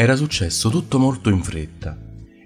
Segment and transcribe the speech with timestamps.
[0.00, 1.94] Era successo tutto molto in fretta.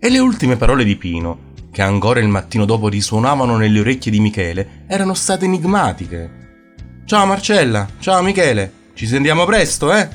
[0.01, 4.19] E le ultime parole di Pino, che ancora il mattino dopo risuonavano nelle orecchie di
[4.19, 7.03] Michele, erano state enigmatiche.
[7.04, 10.09] Ciao Marcella, ciao Michele, ci sentiamo presto, eh?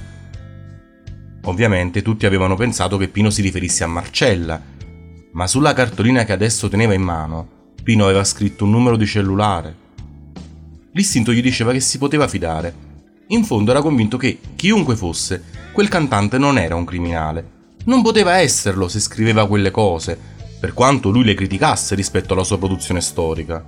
[1.44, 4.62] Ovviamente tutti avevano pensato che Pino si riferisse a Marcella,
[5.32, 9.76] ma sulla cartolina che adesso teneva in mano, Pino aveva scritto un numero di cellulare.
[10.92, 12.88] L'istinto gli diceva che si poteva fidare.
[13.32, 17.58] In fondo era convinto che, chiunque fosse, quel cantante non era un criminale.
[17.86, 20.20] Non poteva esserlo se scriveva quelle cose,
[20.60, 23.64] per quanto lui le criticasse rispetto alla sua produzione storica.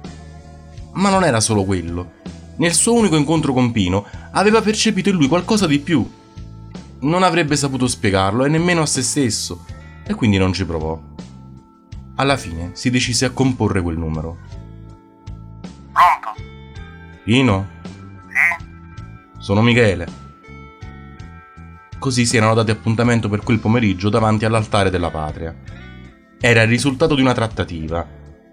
[0.94, 2.14] Ma non era solo quello.
[2.56, 6.10] Nel suo unico incontro con Pino aveva percepito in lui qualcosa di più.
[7.02, 9.64] Non avrebbe saputo spiegarlo e nemmeno a se stesso,
[10.04, 11.00] e quindi non ci provò.
[12.16, 14.38] Alla fine si decise a comporre quel numero.
[15.92, 16.42] Pronto?
[17.24, 17.80] Pino?
[19.52, 20.08] Sono Michele.
[22.00, 25.54] Così si erano dati appuntamento per quel pomeriggio davanti all'altare della patria.
[26.40, 28.08] Era il risultato di una trattativa.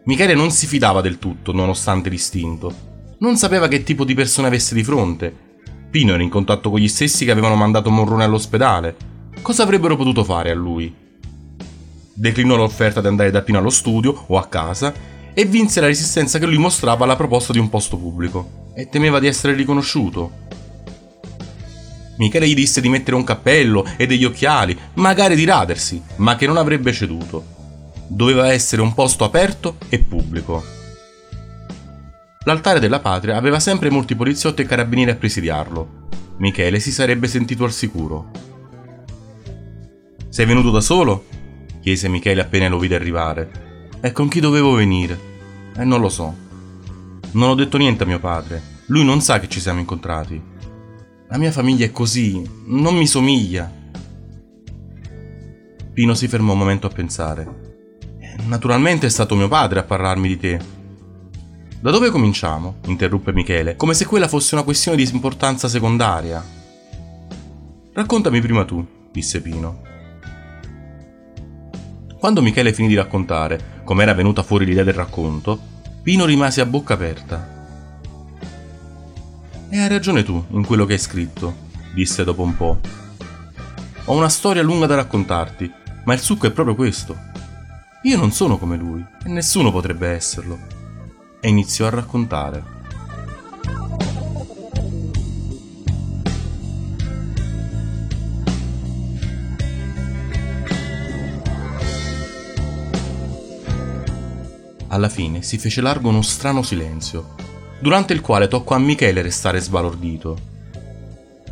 [0.07, 2.75] Michele non si fidava del tutto, nonostante l'istinto.
[3.19, 5.33] Non sapeva che tipo di persone avesse di fronte.
[5.89, 8.97] Pino era in contatto con gli stessi che avevano mandato Morrone all'ospedale.
[9.41, 10.93] Cosa avrebbero potuto fare a lui?
[12.13, 14.93] Declinò l'offerta di andare da Pino allo studio o a casa
[15.33, 18.73] e vinse la resistenza che lui mostrava alla proposta di un posto pubblico.
[18.75, 20.47] E temeva di essere riconosciuto.
[22.19, 26.47] Michele gli disse di mettere un cappello e degli occhiali, magari di radersi, ma che
[26.47, 27.57] non avrebbe ceduto.
[28.09, 30.63] Doveva essere un posto aperto e pubblico.
[32.45, 36.07] L'altare della patria aveva sempre molti poliziotti e carabinieri a presidiarlo.
[36.39, 38.31] Michele si sarebbe sentito al sicuro.
[40.29, 41.27] Sei venuto da solo?
[41.81, 43.51] chiese Michele appena lo vide arrivare.
[44.01, 45.19] E con chi dovevo venire?
[45.77, 46.35] Eh, non lo so.
[47.33, 48.77] Non ho detto niente a mio padre.
[48.87, 50.41] Lui non sa che ci siamo incontrati.
[51.31, 53.71] La mia famiglia è così, non mi somiglia.
[55.93, 57.77] Pino si fermò un momento a pensare.
[58.19, 60.61] Eh, naturalmente è stato mio padre a parlarmi di te.
[61.81, 62.77] Da dove cominciamo?
[62.87, 66.43] interruppe Michele, come se quella fosse una questione di importanza secondaria.
[67.93, 69.83] Raccontami prima tu, disse Pino.
[72.19, 75.61] Quando Michele finì di raccontare com'era venuta fuori l'idea del racconto,
[76.03, 77.58] Pino rimase a bocca aperta.
[79.71, 82.81] E hai ragione tu in quello che hai scritto, disse dopo un po'.
[84.07, 85.71] Ho una storia lunga da raccontarti,
[86.05, 87.15] ma il succo è proprio questo.
[88.05, 90.59] Io non sono come lui, e nessuno potrebbe esserlo.
[91.39, 92.77] E iniziò a raccontare.
[104.87, 107.48] Alla fine si fece largo uno strano silenzio
[107.81, 110.57] durante il quale toccò a Michele restare sbalordito.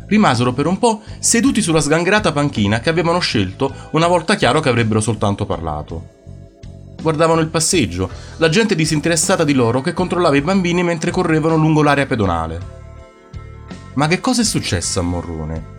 [0.07, 4.69] Rimasero per un po' seduti sulla sgangherata panchina che avevano scelto una volta chiaro che
[4.69, 6.15] avrebbero soltanto parlato.
[7.01, 11.83] Guardavano il passeggio, la gente disinteressata di loro che controllava i bambini mentre correvano lungo
[11.83, 12.75] l'area pedonale.
[13.93, 15.75] Ma che cosa è successo a Morrone?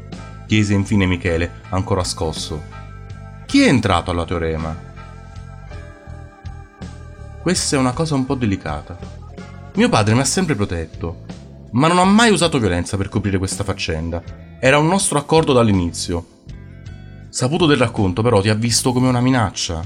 [0.49, 2.63] chiese infine Michele, ancora scosso.
[3.45, 4.75] Chi è entrato alla teorema?
[7.43, 8.97] Questa è una cosa un po' delicata.
[9.79, 11.19] Mio padre mi ha sempre protetto,
[11.71, 14.21] ma non ha mai usato violenza per coprire questa faccenda.
[14.59, 16.27] Era un nostro accordo dall'inizio.
[17.29, 19.81] Saputo del racconto, però, ti ha visto come una minaccia.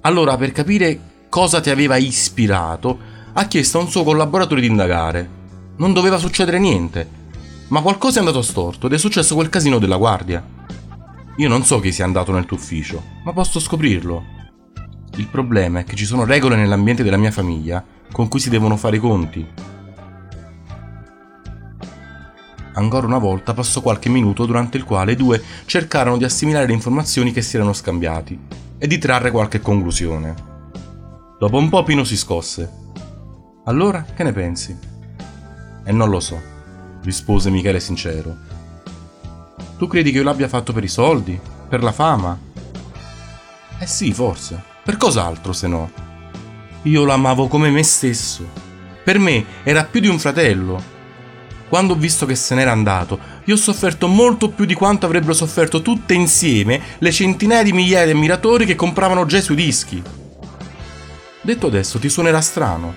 [0.00, 0.98] Allora, per capire
[1.28, 2.98] cosa ti aveva ispirato,
[3.34, 5.28] ha chiesto a un suo collaboratore di indagare.
[5.76, 7.08] Non doveva succedere niente,
[7.68, 10.44] ma qualcosa è andato storto ed è successo quel casino della guardia.
[11.36, 14.24] Io non so chi sia andato nel tuo ufficio, ma posso scoprirlo.
[15.18, 18.76] Il problema è che ci sono regole nell'ambiente della mia famiglia con cui si devono
[18.76, 19.44] fare i conti.
[22.74, 26.74] Ancora una volta passò qualche minuto durante il quale i due cercarono di assimilare le
[26.74, 28.38] informazioni che si erano scambiati
[28.78, 30.32] e di trarre qualche conclusione.
[31.40, 32.70] Dopo un po' Pino si scosse.
[33.64, 34.78] Allora, che ne pensi?
[35.84, 36.40] E non lo so,
[37.02, 38.36] rispose Michele sincero.
[39.76, 41.38] Tu credi che io l'abbia fatto per i soldi?
[41.68, 42.38] Per la fama?
[43.80, 44.62] Eh sì, forse.
[44.84, 46.13] Per cos'altro se no?
[46.84, 48.46] Io l'amavo come me stesso.
[49.02, 50.92] Per me era più di un fratello.
[51.68, 55.32] Quando ho visto che se n'era andato, io ho sofferto molto più di quanto avrebbero
[55.32, 60.02] sofferto tutte insieme le centinaia di migliaia di ammiratori che compravano già i suoi dischi.
[61.40, 62.94] Detto adesso ti suonerà strano,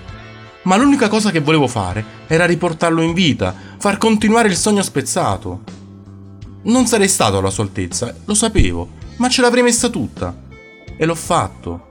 [0.63, 5.63] ma l'unica cosa che volevo fare era riportarlo in vita, far continuare il sogno spezzato.
[6.63, 10.35] Non sarei stato alla sua altezza, lo sapevo, ma ce l'avrei messa tutta.
[10.97, 11.86] E l'ho fatto.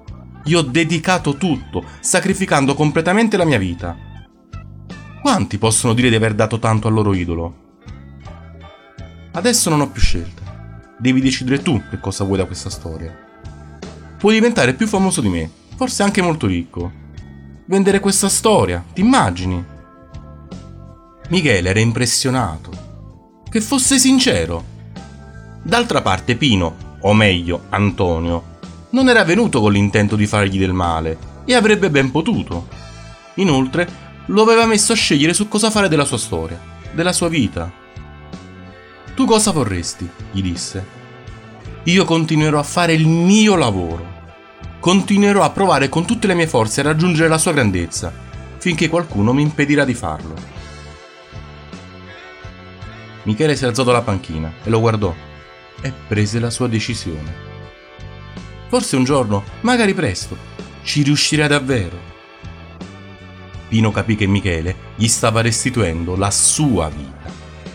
[0.46, 3.96] Gli ho dedicato tutto, sacrificando completamente la mia vita.
[5.20, 7.54] Quanti possono dire di aver dato tanto al loro idolo?
[9.32, 10.94] Adesso non ho più scelta.
[10.96, 13.12] Devi decidere tu che cosa vuoi da questa storia.
[14.16, 16.92] Puoi diventare più famoso di me, forse anche molto ricco.
[17.64, 19.64] Vendere questa storia, ti immagini?
[21.28, 22.70] Michele era impressionato.
[23.50, 24.64] Che fosse sincero.
[25.64, 28.54] D'altra parte Pino, o meglio Antonio,
[28.96, 32.66] non era venuto con l'intento di fargli del male e avrebbe ben potuto.
[33.34, 33.86] Inoltre,
[34.24, 36.58] lo aveva messo a scegliere su cosa fare della sua storia,
[36.92, 37.70] della sua vita.
[39.14, 40.08] Tu cosa vorresti?
[40.32, 40.94] gli disse.
[41.84, 44.14] Io continuerò a fare il mio lavoro.
[44.80, 48.10] Continuerò a provare con tutte le mie forze a raggiungere la sua grandezza,
[48.56, 50.34] finché qualcuno mi impedirà di farlo.
[53.24, 55.14] Michele si alzò dalla panchina e lo guardò
[55.82, 57.55] e prese la sua decisione.
[58.68, 60.36] Forse un giorno, magari presto,
[60.82, 62.14] ci riuscirà davvero.
[63.68, 67.30] Pino capì che Michele gli stava restituendo la sua vita.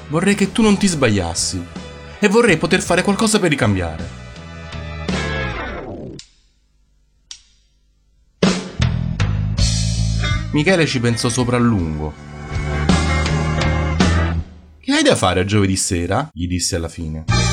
[0.07, 1.63] Vorrei che tu non ti sbagliassi
[2.19, 4.19] e vorrei poter fare qualcosa per ricambiare.
[10.51, 12.13] Michele ci pensò sopra a lungo.
[14.79, 16.29] Che hai da fare a giovedì sera?
[16.33, 17.50] gli disse alla fine.